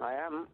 I 0.00 0.14
am. 0.14 0.46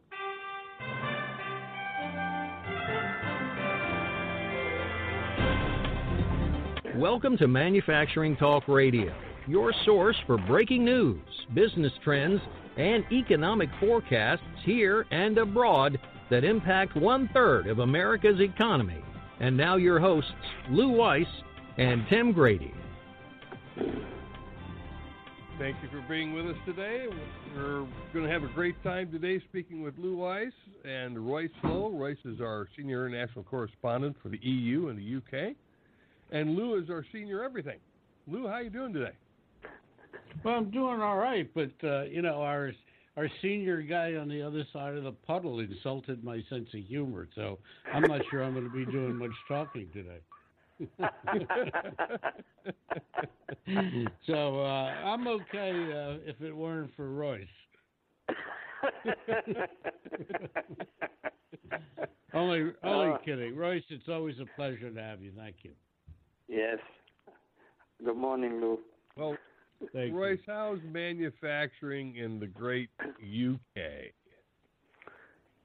Welcome 6.99 7.37
to 7.39 7.49
Manufacturing 7.49 8.37
Talk 8.37 8.67
Radio, 8.69 9.15
your 9.47 9.75
source 9.85 10.17
for 10.27 10.39
breaking 10.39 10.85
news, 10.85 11.21
business 11.53 11.93
trends, 12.03 12.41
and 12.79 13.05
economic 13.13 13.69
forecasts 13.81 14.43
here 14.65 15.05
and 15.11 15.37
abroad 15.37 15.99
that 16.31 16.45
impact 16.45 16.97
one 16.97 17.29
third 17.35 17.67
of 17.67 17.81
America's 17.81 18.41
economy. 18.41 19.03
And 19.41 19.57
now, 19.57 19.77
your 19.77 20.01
hosts, 20.01 20.31
Lou 20.71 20.89
Weiss 20.89 21.27
and 21.77 22.07
Tim 22.09 22.33
Grady. 22.33 22.73
Thank 25.57 25.77
you 25.85 25.89
for 25.89 26.05
being 26.09 26.35
with 26.35 26.47
us 26.47 26.57
today. 26.67 27.07
We're 27.57 27.87
going 28.13 28.27
to 28.27 28.29
have 28.29 28.43
a 28.43 28.53
great 28.55 28.75
time 28.83 29.13
today 29.13 29.41
speaking 29.49 29.83
with 29.83 29.95
Lou 29.99 30.17
Weiss 30.17 30.53
and 30.85 31.17
Royce 31.17 31.49
Lowe. 31.63 31.91
Royce 31.91 32.19
is 32.25 32.41
our 32.41 32.67
senior 32.77 33.07
international 33.07 33.45
correspondent 33.45 34.17
for 34.21 34.31
the 34.31 34.39
EU 34.43 34.89
and 34.89 34.99
the 34.99 35.17
UK, 35.17 35.55
and 36.33 36.57
Lou 36.57 36.83
is 36.83 36.91
our 36.91 37.07
senior 37.13 37.45
everything. 37.45 37.79
Lou, 38.27 38.49
how 38.49 38.55
are 38.55 38.63
you 38.63 38.71
doing 38.71 38.93
today? 38.93 39.13
Well, 40.45 40.57
I'm 40.57 40.71
doing 40.73 41.01
all 41.01 41.19
right, 41.19 41.49
but 41.55 41.71
uh, 41.85 42.03
you 42.03 42.21
know 42.21 42.43
our 42.43 42.73
our 43.17 43.29
senior 43.41 43.81
guy 43.81 44.17
on 44.17 44.29
the 44.29 44.43
other 44.43 44.65
side 44.73 44.97
of 44.97 45.05
the 45.05 45.13
puddle 45.13 45.61
insulted 45.61 46.25
my 46.25 46.43
sense 46.51 46.69
of 46.75 46.81
humor, 46.81 47.29
so 47.37 47.59
I'm 47.93 48.03
not 48.03 48.23
sure 48.29 48.43
I'm 48.43 48.55
going 48.55 48.69
to 48.69 48.87
be 48.87 48.91
doing 48.91 49.15
much 49.15 49.31
talking 49.47 49.89
today. 49.93 50.19
so 54.27 54.61
uh, 54.61 54.93
I'm 55.05 55.29
okay 55.29 55.71
uh, 55.71 56.19
if 56.29 56.41
it 56.41 56.53
weren't 56.53 56.91
for 56.97 57.11
Royce. 57.11 57.47
only, 62.35 62.73
only 62.83 63.13
uh, 63.13 63.19
kidding, 63.19 63.55
Royce. 63.57 63.85
It's 63.89 64.09
always 64.09 64.41
a 64.41 64.47
pleasure 64.57 64.91
to 64.91 65.01
have 65.01 65.23
you. 65.23 65.31
Thank 65.37 65.59
you. 65.63 65.71
Yes. 66.49 66.79
Good 68.05 68.17
morning, 68.17 68.61
Lou. 68.61 68.81
Well, 69.17 69.37
Thank 69.93 70.15
Royce, 70.15 70.39
you. 70.47 70.53
how's 70.53 70.79
manufacturing 70.85 72.17
in 72.17 72.39
the 72.39 72.47
great 72.47 72.91
UK? 73.01 74.13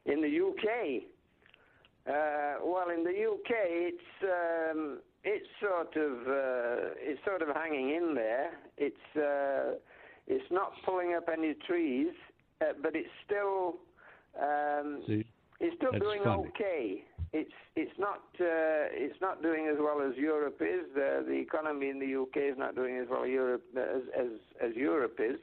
In 0.06 0.22
the 0.22 0.28
UK, 0.28 1.04
uh, 2.08 2.56
well, 2.64 2.90
in 2.90 3.04
the 3.04 3.12
UK, 3.12 3.52
it's 3.92 4.24
um, 4.24 5.00
it's 5.24 5.48
sort 5.62 5.96
of 5.98 6.12
uh, 6.28 6.96
it's 6.98 7.20
sort 7.26 7.42
of 7.42 7.50
hanging 7.56 7.90
in 7.90 8.16
there. 8.16 8.52
It's 8.78 9.18
uh, 9.18 9.78
it's 10.28 10.50
not 10.52 10.72
pulling 10.86 11.14
up 11.16 11.28
any 11.32 11.56
trees, 11.68 12.14
uh, 12.62 12.74
but 12.82 12.96
it's 12.96 13.10
still 13.26 13.76
um, 14.42 15.04
See, 15.08 15.26
it's 15.60 15.76
still 15.78 15.92
doing 16.00 16.22
funny. 16.24 16.48
okay. 16.50 17.04
It's 17.34 17.52
it's 17.76 17.98
not 18.00 18.24
uh, 18.40 18.90
it's 18.96 19.20
not 19.22 19.44
doing 19.44 19.68
as 19.68 19.78
well 19.80 20.02
as 20.02 20.16
Europe 20.18 20.62
is. 20.62 20.86
The 20.96 21.24
the 21.28 21.36
economy 21.36 21.90
in 21.90 22.00
the 22.00 22.16
UK 22.22 22.52
is 22.54 22.58
not 22.58 22.76
doing 22.76 22.98
as 22.98 23.08
well 23.10 23.28
Europe 23.28 23.64
as 23.78 24.02
as, 24.18 24.32
as 24.64 24.76
Europe 24.76 25.20
is. 25.20 25.38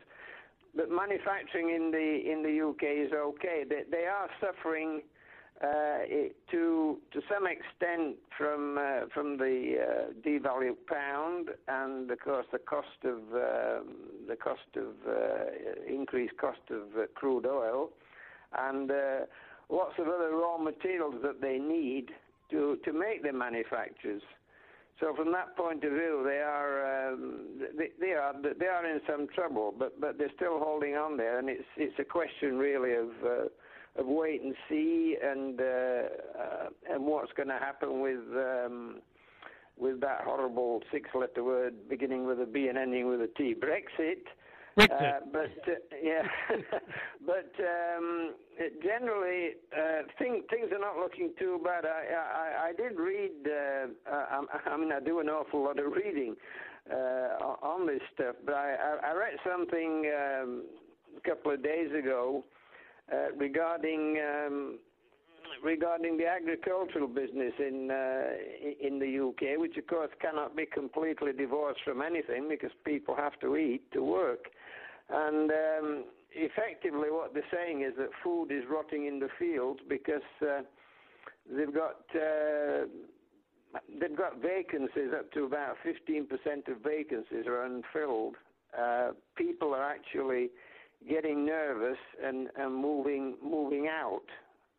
But 0.75 0.91
manufacturing 0.91 1.71
in 1.71 1.91
the 1.91 2.33
in 2.33 2.43
the 2.43 2.69
UK 2.69 3.07
is 3.07 3.13
okay. 3.13 3.65
They 3.69 3.83
they 3.91 4.07
are 4.07 4.29
suffering 4.41 5.03
uh, 5.63 6.05
it, 6.05 6.37
to 6.51 6.99
to 7.13 7.21
some 7.33 7.47
extent 7.47 8.17
from 8.37 8.77
uh, 8.77 9.07
from 9.15 9.39
the 9.39 9.77
uh, 9.81 10.13
devalued 10.27 10.77
pound 10.87 11.49
and 11.69 12.11
of 12.11 12.21
course 12.21 12.45
the 12.53 12.59
cost 12.59 12.87
of 13.05 13.17
um, 13.33 13.97
the 14.29 14.37
cost 14.37 14.69
of 14.77 14.93
uh, 15.09 15.91
increased 15.91 16.37
cost 16.37 16.61
of 16.71 16.83
uh, 17.01 17.07
crude 17.15 17.47
oil 17.47 17.89
and 18.59 18.91
lots 19.71 19.95
of 19.99 20.09
other 20.09 20.33
raw 20.33 20.59
materials 20.59 21.15
that 21.23 21.41
they 21.41 21.59
need 21.59 22.11
to 22.51 22.77
to 22.85 22.93
make 22.93 23.23
their 23.23 23.33
manufactures. 23.33 24.23
So 25.01 25.15
from 25.15 25.33
that 25.33 25.57
point 25.57 25.85
of 25.85 25.93
view, 25.93 26.23
they 26.25 26.39
are 26.39 27.13
um, 27.13 27.47
they, 27.79 27.89
they, 28.01 28.13
are 28.13 28.35
they 28.59 28.67
are 28.67 28.87
in 28.87 29.01
some 29.09 29.27
trouble, 29.35 29.75
but 29.79 29.99
but 30.01 30.19
they're 30.19 30.33
still 30.37 30.59
holding 30.59 30.97
on 30.97 31.17
there, 31.17 31.39
and 31.39 31.49
it's 31.49 31.65
it's 31.79 31.99
a 31.99 32.05
question 32.05 32.59
really 32.59 32.95
of 32.95 33.09
of 33.99 34.07
wait 34.07 34.43
and 34.43 34.55
see 34.69 35.17
and 35.23 35.61
uh, 35.61 35.65
uh, 35.65 36.69
and 36.91 37.05
what's 37.05 37.33
going 37.33 37.49
to 37.49 37.55
happen 37.55 38.01
with 38.01 38.21
um, 38.37 39.01
with 39.79 40.01
that 40.01 40.23
horrible 40.25 40.83
six-letter 40.91 41.45
word 41.45 41.89
beginning 41.89 42.27
with 42.27 42.41
a 42.41 42.47
B 42.47 42.69
and 42.69 42.79
ending 42.79 43.09
with 43.09 43.21
a 43.21 43.29
T, 43.37 43.55
Brexit. 43.55 44.25
Uh, 44.79 45.21
but 45.33 45.51
uh, 45.67 45.97
yeah, 46.03 46.23
but 47.27 47.51
um, 47.61 48.35
generally, 48.83 49.53
uh, 49.73 50.03
things 50.19 50.45
things 50.51 50.71
are 50.71 50.79
not 50.79 50.97
looking 50.97 51.33
too 51.39 51.59
bad. 51.65 51.87
I 51.87 52.05
I, 52.15 52.69
I 52.69 52.73
did 52.73 52.99
read. 52.99 53.31
Uh, 53.47 53.87
I, 54.11 54.71
I 54.71 54.77
mean, 54.77 54.93
I 54.93 55.01
do 55.01 55.21
an 55.21 55.29
awful 55.29 55.65
lot 55.65 55.79
of 55.79 55.93
reading 55.93 56.37
on 57.63 57.87
this 57.87 58.03
stuff, 58.13 58.37
but 58.45 58.55
I 58.55 58.75
I, 58.75 59.11
I 59.11 59.15
read 59.15 59.39
something 59.49 60.13
um, 60.15 60.65
a 61.17 61.29
couple 61.29 61.53
of 61.53 61.63
days 61.63 61.91
ago 61.99 62.45
uh, 62.45 62.56
regarding 63.37 64.19
um, 64.21 64.79
regarding 65.63 66.17
the 66.17 66.27
agricultural 66.27 67.09
business 67.09 67.53
in 67.59 67.91
uh, 67.91 68.87
in 68.87 68.99
the 68.99 69.29
UK, 69.29 69.59
which 69.59 69.77
of 69.77 69.87
course 69.87 70.11
cannot 70.21 70.57
be 70.57 70.67
completely 70.67 71.33
divorced 71.33 71.81
from 71.85 72.03
anything 72.03 72.49
because 72.49 72.71
people 72.85 73.15
have 73.15 73.39
to 73.41 73.57
eat 73.57 73.91
to 73.93 74.03
work, 74.03 74.47
and 75.11 75.51
um, 75.51 76.05
effectively 76.33 77.11
what 77.11 77.35
they're 77.35 77.51
saying 77.53 77.83
is 77.83 77.93
that 77.99 78.09
food 78.23 78.51
is 78.51 78.65
rotting 78.71 79.07
in 79.07 79.19
the 79.19 79.29
fields 79.39 79.81
because 79.89 80.29
uh, 80.43 80.63
they've 81.51 81.75
got 81.75 82.03
uh, 82.15 82.87
they've 84.01 84.17
got 84.17 84.41
vacancies 84.41 85.13
up 85.17 85.31
to 85.33 85.45
about 85.45 85.77
15% 85.85 86.69
of 86.69 86.79
vacancies 86.83 87.47
are 87.47 87.65
unfilled. 87.65 88.37
Uh, 88.79 89.11
people 89.37 89.75
are 89.75 89.83
actually 89.83 90.51
getting 91.09 91.45
nervous 91.45 91.99
and, 92.23 92.49
and 92.57 92.75
moving 92.75 93.37
moving 93.43 93.89
out. 93.89 94.25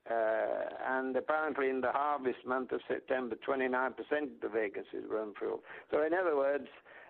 Uh, 0.10 0.70
and 0.88 1.18
apparently, 1.18 1.70
in 1.70 1.82
the 1.82 1.92
harvest 1.92 2.40
month 2.46 2.72
of 2.72 2.80
September, 2.88 3.36
29% 3.46 3.90
of 3.90 4.30
the 4.42 4.48
vacancies 4.48 5.04
were 5.10 5.22
unfilled. 5.22 5.60
So, 5.92 6.02
in 6.02 6.14
other 6.14 6.38
words, 6.38 6.68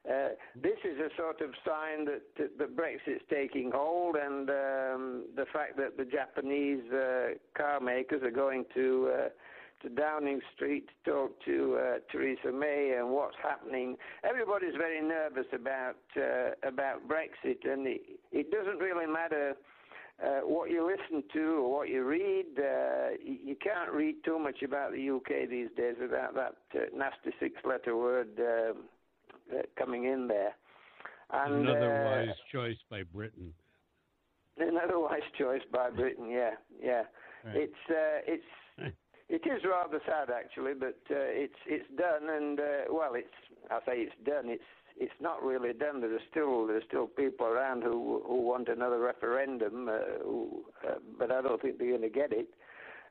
uh, 0.10 0.30
this 0.56 0.78
is 0.84 0.98
a 1.00 1.10
sort 1.16 1.42
of 1.42 1.52
sign 1.66 2.06
that, 2.06 2.22
that 2.58 2.76
Brexit's 2.76 3.24
taking 3.30 3.72
hold, 3.72 4.16
and 4.16 4.50
um, 4.50 5.26
the 5.36 5.46
fact 5.54 5.78
that 5.78 5.98
the 5.98 6.06
Japanese 6.06 6.92
uh, 6.92 7.36
car 7.56 7.80
makers 7.80 8.24
are 8.24 8.32
going 8.32 8.66
to 8.74 9.12
uh, 9.14 9.30
to 9.82 9.90
Downing 9.90 10.42
Street 10.56 10.88
to 10.88 11.12
talk 11.12 11.46
to 11.46 11.78
uh, 11.78 12.00
Theresa 12.12 12.52
May 12.52 12.96
and 12.98 13.10
what's 13.10 13.36
happening. 13.42 13.96
Everybody's 14.24 14.76
very 14.78 15.02
nervous 15.02 15.46
about 15.54 15.98
uh, 16.16 16.68
about 16.68 17.08
Brexit, 17.08 17.70
and 17.70 17.88
it, 17.88 18.02
it 18.32 18.52
doesn't 18.52 18.80
really 18.80 19.06
matter. 19.06 19.56
Uh, 20.24 20.40
what 20.40 20.72
you 20.72 20.84
listen 20.84 21.24
to 21.32 21.64
or 21.64 21.72
what 21.72 21.90
you 21.90 22.04
read, 22.04 22.48
uh, 22.58 23.10
you, 23.24 23.38
you 23.46 23.56
can't 23.56 23.92
read 23.92 24.16
too 24.26 24.40
much 24.40 24.64
about 24.64 24.92
the 24.92 25.10
UK 25.12 25.48
these 25.48 25.70
days 25.78 25.94
without 26.02 26.34
that 26.34 26.56
uh, 26.74 26.86
nasty 26.92 27.30
six-letter 27.40 27.96
word 27.96 28.30
um, 28.40 28.78
uh, 29.54 29.62
coming 29.78 30.06
in 30.06 30.28
there. 30.28 30.56
And, 31.32 31.68
another 31.68 32.04
wise 32.04 32.36
choice 32.52 32.78
by 32.90 33.04
Britain. 33.04 33.54
Another 34.58 35.00
wise 35.00 35.22
choice 35.38 35.62
by 35.72 35.92
Britain. 35.92 36.32
Yeah, 36.32 36.56
yeah. 36.82 37.04
Right. 37.46 37.56
It's 37.56 37.74
uh, 37.88 38.22
it's 38.26 38.96
it 39.30 39.42
is 39.46 39.64
rather 39.66 40.00
sad, 40.06 40.30
actually, 40.30 40.74
but 40.74 41.00
uh, 41.12 41.28
it's 41.44 41.60
it's 41.66 41.90
done, 41.98 42.30
and 42.30 42.60
uh, 42.60 42.64
well, 42.90 43.14
it's 43.16 43.28
I 43.70 43.80
say 43.86 43.98
it's 44.00 44.16
done. 44.26 44.50
It's 44.50 44.64
it's 44.96 45.20
not 45.20 45.44
really 45.44 45.74
done. 45.74 46.02
There 46.02 46.14
are 46.14 46.28
still 46.32 46.66
there 46.66 46.78
are 46.78 46.88
still 46.88 47.08
people 47.08 47.46
around 47.46 47.84
who 47.84 48.24
who 48.26 48.42
want 48.42 48.70
another 48.70 49.00
referendum, 49.00 49.90
uh, 49.90 50.24
who, 50.24 50.64
uh, 50.88 50.96
but 51.20 51.32
I 51.32 51.42
don't 51.42 51.62
think 51.62 51.78
they're 51.78 51.90
going 51.90 52.02
to 52.02 52.10
get 52.10 52.32
it. 52.32 52.48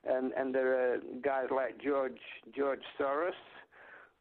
And 0.08 0.32
and 0.32 0.54
there 0.54 0.94
are 0.94 0.98
guys 1.22 1.48
like 1.54 1.82
George 1.82 2.20
George 2.56 2.82
Soros, 2.98 3.32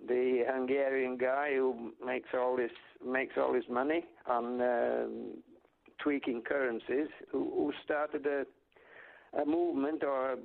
the 0.06 0.44
Hungarian 0.48 1.18
guy 1.18 1.54
who 1.56 1.94
makes 2.06 2.30
all 2.34 2.58
this 2.58 2.72
makes 3.06 3.36
all 3.38 3.54
his 3.54 3.70
money 3.70 4.04
on 4.28 4.62
um, 4.62 5.32
tweaking 6.00 6.42
currencies, 6.42 7.08
who, 7.32 7.52
who 7.56 7.74
started 7.84 8.26
a 8.26 8.46
a 9.34 9.46
movement 9.46 10.04
or 10.04 10.34
uh, 10.34 10.36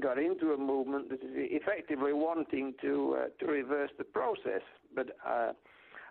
got 0.00 0.18
into 0.18 0.52
a 0.52 0.58
movement 0.58 1.08
that 1.10 1.22
is 1.22 1.30
effectively 1.34 2.12
wanting 2.12 2.74
to 2.80 3.16
uh, 3.18 3.44
to 3.44 3.50
reverse 3.50 3.90
the 3.98 4.04
process, 4.04 4.62
but 4.94 5.16
uh, 5.26 5.52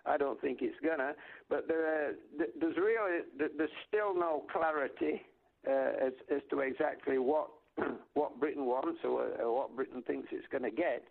I 0.06 0.16
don't 0.16 0.40
think 0.40 0.58
it's 0.62 0.76
gonna. 0.84 1.12
But 1.48 1.66
there, 1.68 2.14
there's 2.60 2.76
really 2.76 3.20
there's 3.38 3.70
still 3.88 4.14
no 4.14 4.44
clarity 4.52 5.22
uh, 5.68 6.06
as 6.06 6.12
as 6.34 6.42
to 6.50 6.60
exactly 6.60 7.18
what 7.18 7.48
what 8.14 8.38
Britain 8.38 8.66
wants 8.66 9.00
or, 9.04 9.28
or 9.40 9.54
what 9.54 9.76
Britain 9.76 10.02
thinks 10.06 10.28
it's 10.30 10.46
going 10.50 10.62
to 10.64 10.70
get. 10.70 11.04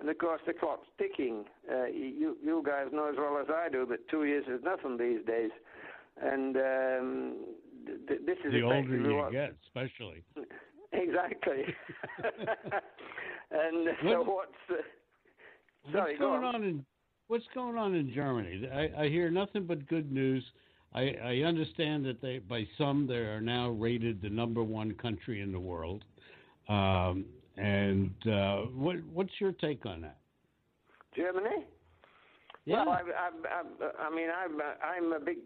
And 0.00 0.08
of 0.08 0.18
course, 0.18 0.40
the 0.46 0.52
clock's 0.52 0.86
ticking. 0.96 1.44
Uh, 1.70 1.86
you 1.86 2.36
you 2.42 2.62
guys 2.64 2.86
know 2.92 3.08
as 3.08 3.16
well 3.18 3.38
as 3.38 3.46
I 3.48 3.68
do 3.68 3.84
that 3.86 4.08
two 4.08 4.24
years 4.24 4.44
is 4.48 4.62
nothing 4.62 4.96
these 4.96 5.24
days, 5.26 5.50
and 6.22 6.56
um, 6.56 7.34
th- 7.86 8.20
this 8.26 8.38
is 8.44 8.52
the 8.52 8.62
older 8.62 8.96
you 8.96 9.16
what- 9.16 9.32
get, 9.32 9.54
especially. 9.66 10.24
Exactly. 10.90 11.64
and 13.50 13.88
so 14.02 14.22
What- 14.22 14.26
what's 14.26 14.52
uh, 14.70 15.92
sorry, 15.92 16.12
what's 16.12 16.18
go 16.18 16.30
going 16.30 16.44
on. 16.44 16.64
in 16.64 16.84
What's 17.28 17.44
going 17.54 17.76
on 17.76 17.94
in 17.94 18.10
Germany? 18.14 18.66
I, 18.72 19.02
I 19.02 19.08
hear 19.10 19.30
nothing 19.30 19.64
but 19.66 19.86
good 19.86 20.10
news. 20.10 20.42
I, 20.94 21.14
I 21.22 21.34
understand 21.46 22.06
that 22.06 22.22
they, 22.22 22.38
by 22.38 22.66
some, 22.78 23.06
they 23.06 23.16
are 23.16 23.42
now 23.42 23.68
rated 23.68 24.22
the 24.22 24.30
number 24.30 24.62
one 24.64 24.92
country 24.94 25.42
in 25.42 25.52
the 25.52 25.60
world. 25.60 26.04
Um, 26.70 27.26
and 27.58 28.10
uh, 28.26 28.56
what, 28.74 28.96
what's 29.12 29.32
your 29.40 29.52
take 29.52 29.84
on 29.84 30.00
that? 30.00 30.16
Germany? 31.14 31.66
Yeah. 32.64 32.86
Well, 32.86 32.94
I, 32.94 33.02
I, 33.02 33.28
I, 33.60 34.06
I 34.06 34.10
mean, 34.14 34.28
I'm, 34.34 34.58
I'm 34.82 35.12
a 35.12 35.20
big, 35.22 35.36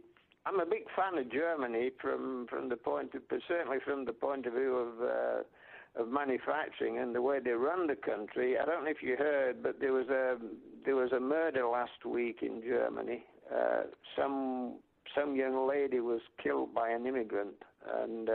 I'm 0.44 0.61
a 0.61 0.67
big 0.67 0.85
fan 0.97 1.19
of 1.19 1.31
Germany 1.31 1.91
from 2.00 2.47
from 2.49 2.69
the 2.69 2.77
point 2.77 3.15
of, 3.15 3.23
certainly 3.49 3.79
from 3.85 4.05
the 4.05 4.12
point 4.12 4.47
of 4.47 4.55
view 4.55 4.77
of 4.77 5.03
uh, 5.03 6.03
of 6.03 6.09
manufacturing 6.09 6.99
and 6.99 7.15
the 7.15 7.23
way 7.23 7.39
they 7.39 7.50
run 7.50 7.87
the 7.87 7.97
country. 7.97 8.56
I 8.59 8.65
don't 8.65 8.85
know 8.85 8.91
if 8.91 9.03
you 9.03 9.17
heard, 9.17 9.62
but 9.62 9.79
there 9.81 9.93
was 9.93 10.09
a 10.09 10.39
there 10.85 10.97
was 10.97 11.12
a 11.12 11.21
murder 11.21 11.67
last 11.67 12.05
week 12.05 12.39
in 12.43 12.62
Germany. 12.62 13.25
Uh, 13.55 13.83
some 14.17 14.79
some 15.15 15.37
young 15.37 15.69
lady 15.69 16.00
was 16.00 16.21
killed 16.43 16.75
by 16.75 16.91
an 16.91 17.06
immigrant, 17.06 17.55
and 18.03 18.29
uh, 18.29 18.33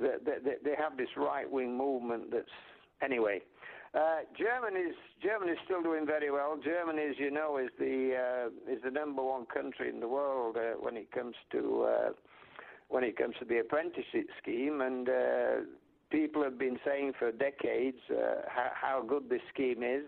they, 0.00 0.16
they, 0.24 0.54
they 0.64 0.74
have 0.76 0.96
this 0.96 1.08
right 1.16 1.50
wing 1.50 1.76
movement 1.76 2.30
that's 2.32 2.46
anyway. 3.02 3.40
Uh, 3.92 4.20
Germany's 4.38 4.94
Germany's 5.20 5.58
still 5.64 5.82
doing 5.82 6.06
very 6.06 6.30
well. 6.30 6.56
Germany, 6.62 7.02
as 7.10 7.16
you 7.18 7.30
know, 7.30 7.56
is 7.58 7.70
the 7.78 8.14
uh, 8.14 8.72
is 8.72 8.80
the 8.84 8.90
number 8.90 9.22
one 9.22 9.46
country 9.46 9.88
in 9.88 9.98
the 9.98 10.06
world 10.06 10.56
uh, 10.56 10.78
when 10.78 10.96
it 10.96 11.10
comes 11.10 11.34
to 11.50 11.88
uh, 11.88 12.10
when 12.88 13.02
it 13.02 13.16
comes 13.16 13.34
to 13.40 13.44
the 13.44 13.58
apprenticeship 13.58 14.28
scheme, 14.40 14.80
and 14.80 15.08
uh, 15.08 15.66
people 16.08 16.40
have 16.44 16.56
been 16.56 16.78
saying 16.84 17.14
for 17.18 17.32
decades 17.32 17.98
uh, 18.10 18.42
how, 18.46 18.70
how 18.74 19.02
good 19.02 19.28
this 19.28 19.42
scheme 19.52 19.82
is, 19.82 20.04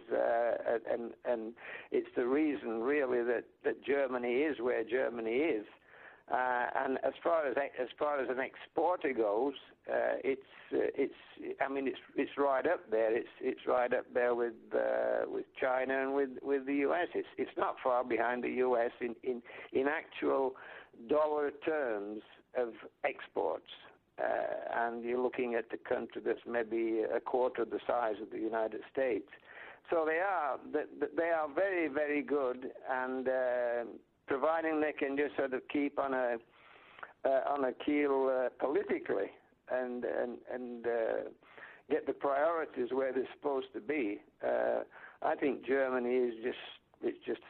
and 0.89 1.11
and 1.25 1.53
it's 1.91 2.11
the 2.15 2.27
reason 2.27 2.83
really 2.83 3.25
that 3.25 3.45
that 3.65 3.85
Germany 3.85 4.43
is 4.43 4.61
where 4.61 4.85
Germany 4.85 5.39
is. 5.39 5.67
Uh, 6.31 6.67
and 6.85 6.99
as 7.05 7.13
far 7.23 7.47
as 7.47 7.57
as 7.81 7.89
far 7.99 8.21
as 8.21 8.29
an 8.31 8.39
exporter 8.39 9.13
goes, 9.13 9.55
uh, 9.91 10.15
it's 10.23 10.41
uh, 10.73 10.79
it's 10.95 11.15
I 11.61 11.69
mean 11.69 11.89
it's 11.89 11.99
it's 12.17 12.31
right 12.39 12.67
up 12.67 12.91
there. 12.91 13.15
It's 13.15 13.29
it's 13.41 13.61
right 13.67 13.93
up 13.93 14.07
there 14.15 14.35
with 14.35 14.55
uh, 14.73 15.27
with 15.27 15.47
China 15.61 16.01
and 16.01 16.15
with 16.15 16.31
with 16.43 16.65
the 16.67 16.77
U.S. 16.87 17.09
It's 17.15 17.29
it's 17.39 17.57
not 17.59 17.77
far 17.83 18.05
behind 18.05 18.45
the 18.45 18.51
U.S. 18.67 18.93
in 19.01 19.15
in 19.25 19.43
in 19.73 19.89
actual 19.89 20.55
dollar 21.09 21.51
terms 21.67 22.23
of 22.57 22.69
exports. 23.05 23.69
Uh, 24.19 24.85
and 24.87 25.05
you're 25.05 25.23
looking 25.23 25.55
at 25.55 25.65
a 25.73 25.89
country 25.89 26.23
that's 26.25 26.47
maybe 26.47 27.01
a 27.15 27.19
quarter 27.19 27.65
the 27.65 27.81
size 27.87 28.17
of 28.23 28.31
the 28.31 28.39
United 28.39 28.83
States. 28.93 29.29
So 29.91 30.05
they 30.07 30.19
are 30.19 30.59
they 31.17 31.31
are 31.31 31.49
very 31.53 31.89
very 31.89 32.23
good 32.23 32.71
and. 32.89 33.29
Providing 34.27 34.81
they 34.81 34.93
can 34.93 35.17
just 35.17 35.37
sort 35.37 35.53
of 35.53 35.61
keep 35.73 35.99
on 35.99 36.15
a 36.15 36.37
uh, 37.25 37.41
on 37.49 37.65
a 37.65 37.73
keel 37.85 38.31
uh, 38.33 38.49
politically 38.59 39.31
and 39.71 40.05
and 40.05 40.39
and 40.53 40.87
uh, 40.87 40.91
get 41.91 42.07
the 42.07 42.13
priorities 42.13 42.89
where 42.93 43.13
they're 43.13 43.29
supposed 43.35 43.67
to 43.75 43.81
be. 43.81 44.21
Uh, 44.45 44.81
I 45.23 45.35
think 45.35 45.67
Germany 45.67 46.15
is 46.15 46.35
just 46.43 46.59
it's 47.03 47.19
just 47.27 47.41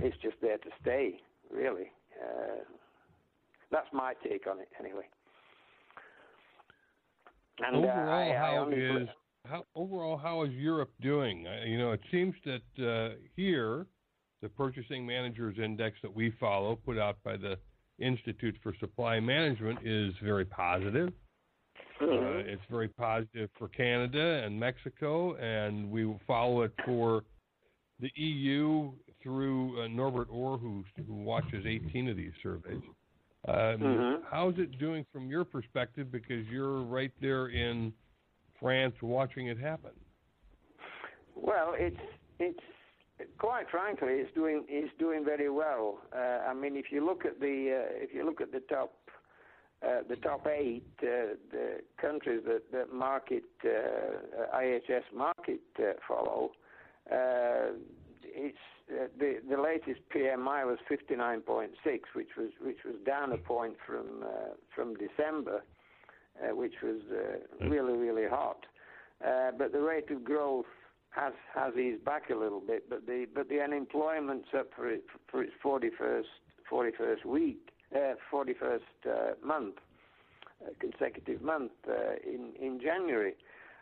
it's 0.00 0.16
just 0.22 0.36
there 0.40 0.58
to 0.58 0.70
stay. 0.80 1.20
Really, 1.52 1.90
uh, 2.22 2.62
that's 3.70 3.88
my 3.92 4.14
take 4.22 4.46
on 4.46 4.60
it 4.60 4.68
anyway. 4.78 5.08
And 7.64 7.76
uh, 7.76 7.78
overall, 7.78 8.08
I, 8.08 8.30
I 8.30 8.36
how 8.36 8.56
only- 8.56 8.76
is 8.76 9.08
how 9.46 9.64
overall 9.74 10.16
how 10.16 10.42
is 10.42 10.50
Europe 10.52 10.90
doing? 11.00 11.46
You 11.66 11.78
know, 11.78 11.92
it 11.92 12.00
seems 12.10 12.34
that 12.44 12.84
uh, 12.84 13.14
here, 13.36 13.86
the 14.42 14.48
Purchasing 14.48 15.06
Managers 15.06 15.58
Index 15.58 15.96
that 16.02 16.14
we 16.14 16.30
follow, 16.38 16.76
put 16.76 16.98
out 16.98 17.16
by 17.24 17.36
the 17.36 17.58
Institute 17.98 18.56
for 18.62 18.72
Supply 18.78 19.20
Management, 19.20 19.80
is 19.84 20.14
very 20.22 20.44
positive. 20.44 21.12
Mhm. 22.00 22.36
Uh, 22.36 22.38
it's 22.46 22.64
very 22.70 22.88
positive 22.88 23.50
for 23.58 23.68
Canada 23.68 24.42
and 24.44 24.58
Mexico, 24.58 25.34
and 25.36 25.90
we 25.90 26.04
will 26.04 26.20
follow 26.26 26.62
it 26.62 26.72
for 26.84 27.24
the 27.98 28.12
EU 28.14 28.92
through 29.20 29.82
uh, 29.82 29.88
Norbert 29.88 30.28
Ore, 30.30 30.58
who 30.58 30.84
who 31.06 31.14
watches 31.14 31.66
18 31.66 32.08
of 32.08 32.16
these 32.16 32.32
surveys. 32.42 32.82
Um, 33.48 33.80
Mhm. 33.80 34.24
How's 34.30 34.58
it 34.58 34.78
doing 34.78 35.04
from 35.12 35.28
your 35.28 35.44
perspective? 35.44 36.12
Because 36.12 36.46
you're 36.48 36.82
right 36.82 37.12
there 37.20 37.48
in 37.48 37.92
France, 38.60 38.94
watching 39.02 39.48
it 39.48 39.58
happen. 39.58 39.92
Well, 41.34 41.74
it's 41.74 42.00
it's 42.38 42.60
quite 43.38 43.68
frankly, 43.70 44.14
it's 44.14 44.34
doing 44.34 44.64
it's 44.68 44.92
doing 44.98 45.24
very 45.24 45.50
well. 45.50 45.98
Uh, 46.14 46.48
I 46.48 46.54
mean, 46.54 46.76
if 46.76 46.86
you 46.90 47.04
look 47.04 47.24
at 47.24 47.40
the 47.40 47.84
uh, 47.84 48.04
if 48.04 48.14
you 48.14 48.24
look 48.24 48.40
at 48.40 48.52
the 48.52 48.60
top 48.60 48.92
uh, 49.82 50.00
the 50.08 50.16
top 50.16 50.46
eight 50.46 50.84
uh, 51.02 51.34
the 51.50 51.80
countries 52.00 52.42
that 52.46 52.70
that 52.72 52.92
Markit 52.92 53.42
uh, 53.64 54.56
IHS 54.56 55.04
Markit 55.14 55.60
uh, 55.78 55.94
follow, 56.06 56.52
uh, 57.10 57.72
it's 58.24 58.58
uh, 58.90 59.06
the 59.18 59.40
the 59.48 59.60
latest 59.60 60.00
PMI 60.14 60.64
was 60.66 60.78
59.6, 60.90 61.68
which 62.14 62.30
was 62.36 62.50
which 62.60 62.78
was 62.84 62.94
down 63.04 63.32
a 63.32 63.38
point 63.38 63.76
from 63.86 64.22
uh, 64.22 64.54
from 64.74 64.94
December, 64.94 65.62
uh, 66.42 66.54
which 66.54 66.74
was 66.82 67.00
uh, 67.12 67.68
really 67.68 67.96
really 67.96 68.28
hot. 68.28 68.64
Uh, 69.26 69.50
but 69.58 69.72
the 69.72 69.80
rate 69.80 70.10
of 70.10 70.22
growth 70.22 70.66
has 71.18 71.32
has 71.54 71.74
eased 71.76 72.04
back 72.04 72.30
a 72.30 72.34
little 72.34 72.60
bit, 72.60 72.88
but 72.88 73.06
the 73.06 73.26
but 73.34 73.48
the 73.48 73.60
unemployment's 73.60 74.48
up 74.56 74.68
for 74.74 74.88
it 74.88 75.04
for 75.30 75.42
its 75.42 75.52
41st 75.64 76.24
41st 76.70 77.24
week, 77.24 77.70
uh, 77.94 78.14
41st 78.32 78.80
uh, 79.06 79.10
month, 79.44 79.76
uh, 80.64 80.70
consecutive 80.78 81.42
month 81.42 81.72
uh, 81.88 81.92
in 82.24 82.52
in 82.60 82.80
January, 82.80 83.34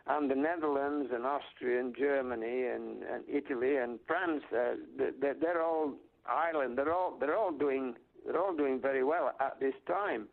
and 0.07 0.31
the 0.31 0.35
Netherlands 0.35 1.09
and 1.13 1.25
Austria 1.25 1.79
and 1.79 1.95
Germany 1.95 2.63
and, 2.65 3.03
and 3.03 3.23
Italy 3.27 3.77
and 3.77 3.99
France, 4.07 4.43
uh, 4.53 4.75
they're, 4.97 5.33
they're 5.33 5.61
all 5.61 5.93
Ireland, 6.25 6.77
they're 6.77 6.93
all 6.93 7.17
they're 7.19 7.37
all 7.37 7.51
doing 7.51 7.95
they're 8.25 8.39
all 8.39 8.55
doing 8.55 8.81
very 8.81 9.03
well 9.03 9.31
at 9.39 9.59
this 9.59 9.75
time. 9.87 10.27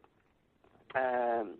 Um, 0.95 1.55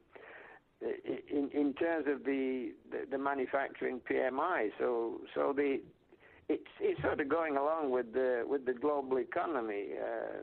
in 1.31 1.51
in 1.53 1.75
terms 1.75 2.07
of 2.09 2.25
the, 2.25 2.73
the, 2.91 3.07
the 3.11 3.19
manufacturing 3.19 4.01
PMI. 4.11 4.71
So 4.79 5.21
so 5.35 5.53
the 5.55 5.81
it's 6.49 6.63
it's 6.81 7.01
sort 7.03 7.21
of 7.21 7.29
going 7.29 7.57
along 7.57 7.91
with 7.91 8.13
the 8.13 8.45
with 8.47 8.67
the 8.67 8.75
global 8.75 9.19
economy. 9.19 9.89
Uh, 10.01 10.43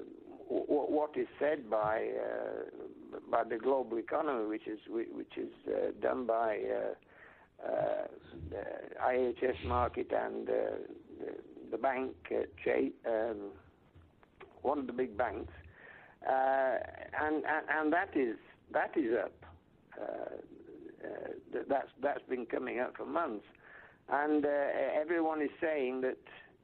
w- 0.49 0.65
what 0.67 1.15
is 1.15 1.27
said 1.39 1.69
by 1.69 2.07
uh, 2.19 3.19
by 3.29 3.43
the 3.43 3.57
global 3.57 3.97
economy, 3.97 4.47
which 4.47 4.67
is 4.67 4.79
which 4.89 5.37
is 5.37 5.51
uh, 5.67 5.91
done 6.01 6.25
by 6.25 6.59
uh, 6.59 7.67
uh, 7.67 8.07
the 8.49 8.63
IHS 9.05 9.63
Markit 9.65 10.11
and 10.13 10.49
uh, 10.49 10.53
the, 11.19 11.35
the 11.71 11.77
bank 11.77 12.11
uh, 12.31 12.41
Chase, 12.63 12.91
um, 13.07 13.51
one 14.63 14.79
of 14.79 14.87
the 14.87 14.93
big 14.93 15.15
banks, 15.17 15.53
uh, 16.27 16.77
and, 17.21 17.35
and 17.45 17.65
and 17.69 17.93
that 17.93 18.09
is 18.15 18.35
that 18.73 18.97
is 18.97 19.13
up. 19.23 19.33
Uh, 19.99 20.05
uh, 21.03 21.07
th- 21.51 21.65
that's 21.67 21.89
that's 22.01 22.21
been 22.29 22.45
coming 22.45 22.79
up 22.79 22.95
for 22.95 23.05
months, 23.05 23.45
and 24.09 24.45
uh, 24.45 24.49
everyone 24.93 25.41
is 25.41 25.49
saying 25.59 26.01
that 26.01 26.17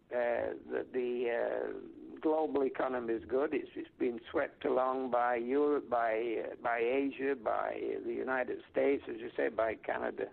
that 0.10 0.93
the 0.93 1.74
global 2.22 2.63
economy 2.63 3.13
is 3.13 3.24
good. 3.27 3.53
It's, 3.53 3.69
it's 3.75 3.89
been 4.00 4.19
swept 4.31 4.63
along 4.63 5.12
by 5.12 5.36
Europe, 5.36 5.89
by 5.89 6.43
by 6.63 6.79
Asia, 6.79 7.36
by 7.36 7.81
the 8.05 8.13
United 8.13 8.60
States, 8.72 9.03
as 9.10 9.19
you 9.19 9.29
say, 9.36 9.50
by 9.50 9.75
Canada. 9.75 10.27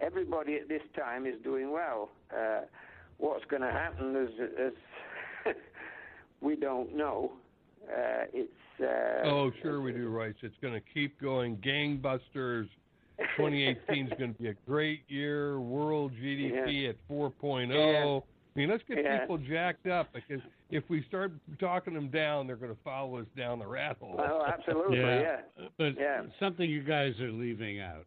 Everybody 0.00 0.56
at 0.56 0.68
this 0.68 0.82
time 0.96 1.24
is 1.24 1.36
doing 1.42 1.70
well. 1.70 2.10
What's 3.18 3.44
going 3.46 3.62
to 3.62 3.70
happen 3.70 4.14
is, 4.16 4.30
is 4.58 5.54
we 6.40 6.56
don't 6.56 6.94
know. 6.94 7.32
Uh, 7.88 8.24
it's 8.32 8.52
uh, 8.80 9.26
oh, 9.28 9.50
sure 9.62 9.80
we 9.80 9.92
do, 9.92 10.08
Royce. 10.08 10.34
It's 10.42 10.54
going 10.62 10.74
to 10.74 10.82
keep 10.94 11.20
going 11.20 11.56
gangbusters. 11.56 12.68
2018 13.36 14.06
is 14.06 14.12
going 14.18 14.34
to 14.34 14.40
be 14.40 14.48
a 14.48 14.54
great 14.66 15.02
year. 15.08 15.58
World 15.60 16.12
GDP 16.12 16.84
Yeah. 16.84 16.90
at 16.90 16.96
4.0. 17.10 17.68
Yeah. 17.74 18.20
I 18.20 18.58
mean, 18.58 18.68
let's 18.70 18.82
get 18.86 18.98
Yeah. 19.02 19.20
people 19.20 19.38
jacked 19.38 19.86
up 19.86 20.12
because 20.12 20.40
if 20.70 20.84
we 20.88 21.02
start 21.08 21.32
talking 21.58 21.94
them 21.94 22.08
down, 22.08 22.46
they're 22.46 22.56
going 22.56 22.74
to 22.74 22.82
follow 22.84 23.18
us 23.18 23.26
down 23.36 23.58
the 23.58 23.66
rat 23.66 23.96
hole. 24.00 24.16
Oh, 24.18 24.44
absolutely, 24.46 24.98
yeah. 24.98 25.40
But 25.76 25.96
Yeah. 25.98 26.22
something 26.38 26.68
you 26.68 26.82
guys 26.82 27.18
are 27.20 27.32
leaving 27.32 27.80
out. 27.80 28.04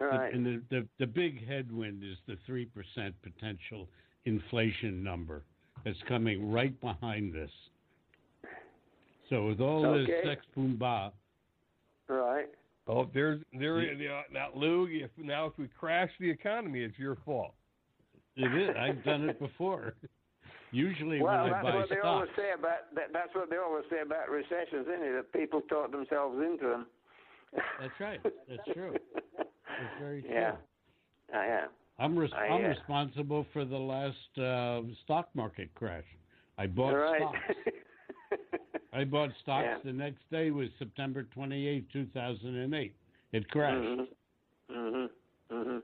Right. 0.00 0.32
and 0.32 0.46
the, 0.46 0.62
the, 0.70 0.88
the 0.98 1.06
big 1.06 1.46
headwind 1.46 2.02
is 2.02 2.16
the 2.26 2.38
3% 2.50 2.66
potential 3.22 3.86
inflation 4.24 5.02
number 5.04 5.42
that's 5.84 6.00
coming 6.08 6.50
right 6.50 6.78
behind 6.80 7.34
this. 7.34 7.50
So 9.30 9.46
with 9.46 9.60
all 9.60 9.86
Okay. 9.86 10.12
this 10.12 10.24
sex 10.24 10.44
boom 10.54 10.76
ba, 10.76 11.12
Right. 12.08 12.48
Oh, 12.88 13.08
there's 13.14 13.40
there. 13.52 13.78
Uh, 13.78 14.22
now, 14.32 14.48
Lou, 14.52 14.88
if 14.90 15.10
now 15.16 15.46
if 15.46 15.56
we 15.56 15.68
crash 15.68 16.10
the 16.18 16.28
economy, 16.28 16.82
it's 16.82 16.98
your 16.98 17.14
fault. 17.24 17.54
It 18.34 18.52
is. 18.52 18.76
I've 18.76 19.04
done 19.04 19.28
it 19.28 19.38
before. 19.38 19.94
Usually 20.72 21.22
well, 21.22 21.44
when 21.44 21.54
I 21.54 21.62
buy 21.62 21.70
that's 21.70 21.90
what 21.90 21.90
they 21.90 22.00
always 22.00 22.30
say 22.36 22.50
about 22.52 22.94
that, 22.96 23.12
that's 23.12 23.34
what 23.34 23.48
they 23.48 23.56
always 23.56 23.84
say 23.90 24.00
about 24.00 24.28
recessions, 24.28 24.86
isn't 24.88 25.02
it? 25.02 25.12
That 25.12 25.32
people 25.32 25.60
talk 25.62 25.92
themselves 25.92 26.36
into 26.38 26.66
them. 26.68 26.86
That's 27.80 28.00
right. 28.00 28.20
That's 28.48 28.62
true. 28.72 28.94
That's 29.36 30.00
very 30.00 30.22
true. 30.22 30.30
Yeah. 30.32 30.52
Uh, 31.34 31.42
yeah. 31.42 31.64
I'm 31.98 32.16
res- 32.16 32.30
I, 32.32 32.44
I'm 32.46 32.64
uh, 32.64 32.68
responsible 32.68 33.46
for 33.52 33.64
the 33.64 33.76
last 33.76 34.38
uh, 34.38 34.82
stock 35.04 35.28
market 35.34 35.74
crash. 35.74 36.04
I 36.58 36.66
bought 36.66 36.92
right. 36.92 37.20
stocks. 37.20 37.38
I 38.92 39.04
bought 39.04 39.30
stocks. 39.42 39.66
Yeah. 39.66 39.78
The 39.84 39.92
next 39.92 40.18
day 40.30 40.50
was 40.50 40.68
September 40.78 41.22
28, 41.22 41.92
2008. 41.92 42.94
It 43.32 43.48
crashed. 43.50 43.88
hmm 43.88 44.02
hmm 44.70 45.06
hmm 45.50 45.78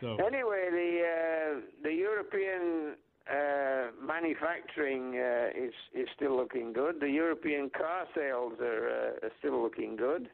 So 0.00 0.16
Anyway, 0.24 0.68
the 0.70 1.00
uh, 1.02 1.60
the 1.82 1.92
European 1.92 2.94
uh, 3.30 3.90
manufacturing 4.04 5.16
uh, 5.18 5.48
is 5.56 5.74
is 5.94 6.08
still 6.14 6.36
looking 6.36 6.72
good. 6.72 7.00
The 7.00 7.10
European 7.10 7.70
car 7.70 8.06
sales 8.14 8.54
are, 8.60 8.88
uh, 9.22 9.26
are 9.26 9.32
still 9.38 9.62
looking 9.62 9.96
good. 9.96 10.28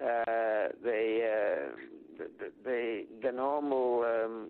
Uh, 0.00 0.68
they, 0.84 1.20
uh, 1.26 1.76
the, 2.18 2.30
the 2.38 2.52
the 2.64 3.06
the 3.22 3.32
normal 3.32 4.04
um, 4.04 4.48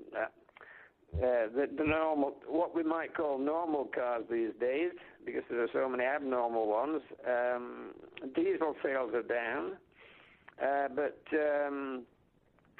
uh, 1.15 1.49
the, 1.55 1.69
the 1.77 1.85
normal 1.85 2.35
what 2.47 2.75
we 2.75 2.83
might 2.83 3.15
call 3.15 3.39
normal 3.39 3.89
cars 3.95 4.25
these 4.31 4.53
days 4.61 4.93
because 5.25 5.43
there 5.51 5.63
are 5.63 5.69
so 5.73 5.89
many 5.89 6.05
abnormal 6.05 6.67
ones. 6.67 7.03
Um, 7.27 7.91
diesel 8.35 8.75
sales 8.83 9.13
are 9.15 9.23
down, 9.23 9.73
uh, 10.63 10.89
but 10.95 11.23
um, 11.33 12.03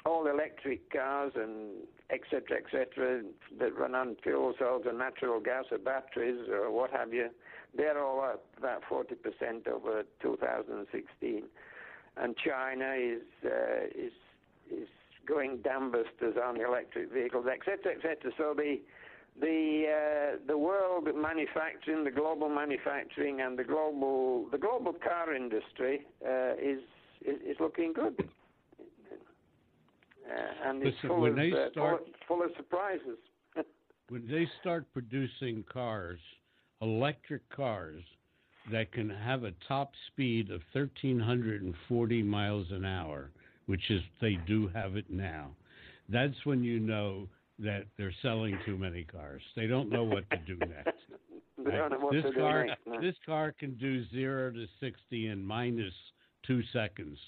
all 0.05 0.27
electric 0.27 0.91
cars 0.91 1.33
and 1.35 1.83
et 2.09 2.21
cetera, 2.29 2.57
et 2.57 2.65
cetera, 2.71 3.21
that 3.59 3.77
run 3.77 3.95
on 3.95 4.15
fuel 4.21 4.53
cells 4.59 4.83
or 4.85 4.93
natural 4.93 5.39
gas 5.39 5.65
or 5.71 5.77
batteries 5.77 6.47
or 6.49 6.71
what 6.71 6.91
have 6.91 7.13
you, 7.13 7.29
they're 7.75 8.03
all 8.03 8.21
up 8.21 8.43
about 8.57 8.83
40% 8.89 9.67
over 9.67 10.03
2016. 10.21 11.43
And 12.17 12.35
China 12.37 12.93
is 12.97 13.21
uh, 13.45 13.85
is 13.95 14.11
is 14.69 14.89
going 15.27 15.57
dambusters 15.59 16.37
on 16.41 16.59
electric 16.59 17.11
vehicles, 17.11 17.45
et 17.51 17.59
cetera, 17.65 17.93
et 17.93 18.01
cetera. 18.01 18.31
So 18.37 18.53
the 18.55 18.79
the 19.39 19.85
uh, 19.87 20.37
the 20.47 20.57
world 20.57 21.07
manufacturing, 21.15 22.03
the 22.03 22.11
global 22.11 22.49
manufacturing, 22.49 23.41
and 23.41 23.57
the 23.57 23.63
global 23.63 24.47
the 24.51 24.57
global 24.57 24.93
car 24.93 25.33
industry 25.33 26.05
uh, 26.25 26.53
is, 26.53 26.79
is 27.25 27.37
is 27.41 27.57
looking 27.59 27.93
good. 27.93 28.29
Uh, 30.29 30.69
and 30.69 30.83
it's 30.83 30.97
full 31.05 31.21
when 31.21 31.31
of, 31.31 31.37
they 31.37 31.51
uh, 31.51 31.55
full, 31.55 31.71
start- 31.71 32.05
full 32.27 32.43
of 32.43 32.51
surprises. 32.57 33.17
when 34.09 34.27
they 34.27 34.47
start 34.59 34.85
producing 34.93 35.63
cars, 35.71 36.19
electric 36.81 37.47
cars 37.49 38.03
that 38.71 38.91
can 38.91 39.09
have 39.09 39.43
a 39.43 39.53
top 39.67 39.91
speed 40.07 40.51
of 40.51 40.61
1,340 40.73 42.23
miles 42.23 42.67
an 42.71 42.85
hour, 42.85 43.31
which 43.71 43.89
is 43.89 44.01
they 44.19 44.37
do 44.45 44.67
have 44.73 44.97
it 44.97 45.05
now, 45.09 45.49
that's 46.09 46.35
when 46.43 46.61
you 46.61 46.77
know 46.77 47.25
that 47.57 47.85
they're 47.97 48.13
selling 48.21 48.59
too 48.65 48.77
many 48.77 49.05
cars. 49.05 49.41
They 49.55 49.65
don't 49.65 49.89
know 49.89 50.03
what 50.03 50.29
to 50.31 50.37
do 50.39 50.57
next. 50.57 50.99
They 51.63 51.77
don't 51.77 51.91
know 51.91 51.99
what 51.99 52.13
this 52.13 52.25
car, 52.35 52.65
next, 52.65 52.81
no. 52.87 52.99
this 52.99 53.13
car 53.23 53.51
can 53.51 53.75
do 53.75 54.03
zero 54.09 54.51
to 54.51 54.65
sixty 54.79 55.27
in 55.27 55.45
minus 55.45 55.93
two 56.41 56.63
seconds. 56.73 57.19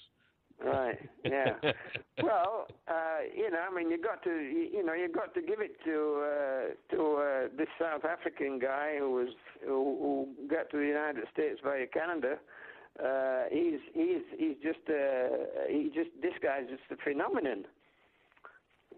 Right. 0.60 0.98
Yeah. 1.24 1.52
well, 2.22 2.66
uh, 2.88 3.18
you 3.32 3.48
know, 3.48 3.58
I 3.70 3.72
mean, 3.72 3.92
you 3.92 4.02
got 4.02 4.24
to, 4.24 4.30
you, 4.30 4.70
you 4.72 4.84
know, 4.84 4.92
you 4.92 5.08
got 5.08 5.34
to 5.34 5.40
give 5.40 5.60
it 5.60 5.76
to 5.84 6.24
uh, 6.24 6.96
to 6.96 7.14
uh, 7.14 7.48
this 7.56 7.68
South 7.80 8.04
African 8.04 8.58
guy 8.58 8.96
who 8.98 9.12
was 9.12 9.28
who, 9.64 9.70
who 9.70 10.48
got 10.48 10.68
to 10.70 10.78
the 10.78 10.86
United 10.86 11.26
States 11.32 11.60
via 11.62 11.86
Canada. 11.86 12.38
Uh, 13.02 13.44
he's 13.50 13.80
he's 13.92 14.22
he's 14.38 14.56
just 14.62 14.78
uh, 14.88 15.66
he 15.68 15.90
just 15.94 16.10
this 16.22 16.32
guy's 16.42 16.68
just 16.68 16.82
a 16.90 16.96
phenomenon. 17.02 17.64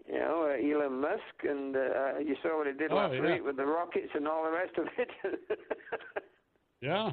You 0.07 0.19
know, 0.19 0.43
uh, 0.49 0.55
Elon 0.83 1.01
Musk, 1.01 1.43
and 1.43 1.75
uh, 1.75 2.19
you 2.19 2.35
saw 2.41 2.57
what 2.59 2.67
he 2.67 2.73
did 2.73 2.91
Oh, 2.91 2.95
last 2.95 3.15
yeah. 3.15 3.21
week 3.33 3.43
with 3.43 3.57
the 3.57 3.65
rockets 3.65 4.09
and 4.13 4.27
all 4.27 4.43
the 4.43 4.51
rest 4.51 4.77
of 4.77 4.87
it. 4.97 5.09
Yeah, 6.79 7.11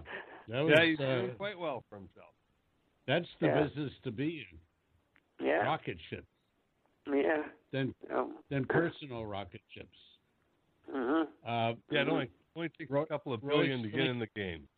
that 0.48 0.60
was, 0.60 0.72
yeah, 0.76 0.84
he's 0.84 1.00
uh, 1.00 1.02
doing 1.22 1.30
quite 1.38 1.58
well 1.58 1.82
for 1.88 1.96
himself. 1.96 2.34
that's 3.06 3.26
the 3.40 3.46
Yeah. 3.46 3.62
business 3.64 3.92
to 4.04 4.10
be 4.10 4.44
in. 5.40 5.46
yeah. 5.46 5.64
Rocket 5.64 5.96
ships, 6.10 6.26
Yeah. 7.06 7.44
then 7.72 7.94
Oh. 8.12 8.30
then 8.50 8.66
personal 8.66 9.24
rocket 9.24 9.62
ships. 9.70 9.98
Mhm. 10.92 11.22
Uh, 11.46 11.74
Yeah, 11.90 12.02
it 12.02 12.08
only 12.08 12.30
only 12.54 12.68
takes 12.78 12.90
Ro- 12.90 13.02
a 13.02 13.06
couple 13.06 13.32
of 13.32 13.42
Royce, 13.42 13.56
billion 13.56 13.82
to 13.84 13.88
get 13.88 14.00
in 14.06 14.18
the 14.18 14.26
game. 14.36 14.68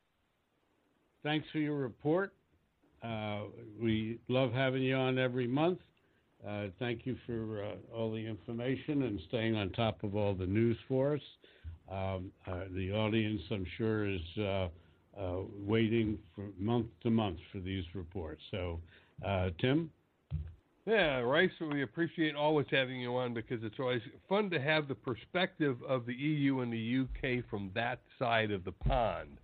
Thanks 1.26 1.48
for 1.50 1.58
your 1.58 1.74
report. 1.74 2.32
Uh, 3.02 3.40
we 3.82 4.20
love 4.28 4.52
having 4.52 4.80
you 4.80 4.94
on 4.94 5.18
every 5.18 5.48
month. 5.48 5.80
Uh, 6.46 6.66
thank 6.78 7.04
you 7.04 7.16
for 7.26 7.64
uh, 7.64 7.72
all 7.92 8.12
the 8.12 8.24
information 8.24 9.02
and 9.02 9.18
staying 9.26 9.56
on 9.56 9.70
top 9.70 10.04
of 10.04 10.14
all 10.14 10.34
the 10.34 10.46
news 10.46 10.76
for 10.86 11.14
us. 11.14 11.20
Um, 11.90 12.30
uh, 12.46 12.66
the 12.70 12.92
audience, 12.92 13.42
I'm 13.50 13.66
sure, 13.76 14.08
is 14.08 14.20
uh, 14.38 14.68
uh, 15.20 15.40
waiting 15.58 16.16
for 16.36 16.44
month 16.60 16.86
to 17.02 17.10
month 17.10 17.38
for 17.50 17.58
these 17.58 17.82
reports. 17.96 18.42
So, 18.52 18.78
Tim, 19.60 19.90
Yeah, 20.86 21.18
Royce, 21.18 21.50
we 21.60 21.82
appreciate 21.82 22.36
always 22.36 22.68
having 22.70 23.00
you 23.00 23.16
on 23.16 23.34
because 23.34 23.64
it's 23.64 23.80
always 23.80 24.02
fun 24.28 24.48
to 24.50 24.60
have 24.60 24.86
the 24.86 24.94
perspective 24.94 25.76
of 25.88 26.06
the 26.06 26.14
EU 26.14 26.60
and 26.60 26.72
the 26.72 27.00
UK 27.00 27.44
from 27.50 27.72
that 27.74 27.98
side 28.16 28.52
of 28.52 28.62
the 28.62 28.70
pond, 28.70 29.38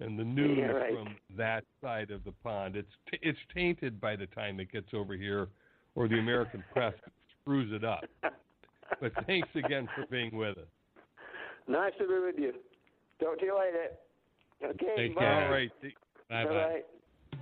and 0.00 0.18
the 0.18 0.24
news 0.24 0.58
Yeah, 0.58 0.66
right. 0.66 0.92
from 0.94 1.14
that 1.36 1.64
side 1.82 2.10
of 2.10 2.24
the 2.24 2.32
pond. 2.42 2.76
It's 2.76 2.88
t- 3.10 3.18
it's 3.22 3.38
tainted 3.54 4.00
by 4.00 4.16
the 4.16 4.26
time 4.26 4.58
it 4.60 4.70
gets 4.72 4.88
over 4.94 5.14
here, 5.14 5.48
or 5.94 6.08
the 6.08 6.18
American 6.18 6.62
press 6.72 6.94
screws 7.42 7.70
it 7.72 7.84
up. 7.84 8.04
But 9.00 9.12
thanks 9.26 9.48
again 9.54 9.86
for 9.94 10.04
being 10.10 10.34
with 10.36 10.56
us. 10.58 10.66
Nice 11.66 11.92
to 11.98 12.06
be 12.08 12.18
with 12.24 12.38
you. 12.38 12.52
Talk 13.20 13.38
to 13.40 13.44
you 13.44 13.58
later. 13.58 13.88
Okay, 14.64 14.94
Take 14.96 15.14
bye. 15.14 15.20
care. 15.22 15.44
All 15.46 15.50
right. 15.52 15.70
bye 15.82 15.92
bye. 16.30 16.44
Bye-bye. 16.44 16.82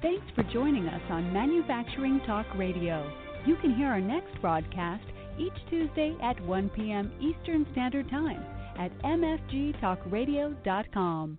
Thanks 0.03 0.27
for 0.35 0.43
joining 0.53 0.89
us 0.89 1.01
on 1.11 1.33
Manufacturing 1.33 2.21
Talk 2.27 2.47
Radio. 2.57 3.09
You 3.47 3.57
can 3.57 3.73
hear 3.75 3.87
our 3.89 4.01
next 4.01 4.39
broadcast 4.43 5.05
each 5.39 5.55
Tuesday 5.71 6.15
at 6.23 6.39
1 6.45 6.69
p.m. 6.71 7.13
Eastern 7.21 7.67
Standard 7.73 8.11
Time 8.11 8.43
at 8.79 8.91
mfgtalkradio.com. 9.03 11.39